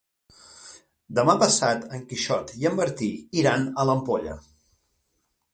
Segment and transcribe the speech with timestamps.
[1.19, 3.13] Demà passat en Quixot i en Martí
[3.43, 4.35] iran a l'Ampolla.